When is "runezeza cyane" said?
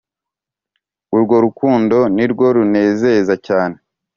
2.55-3.77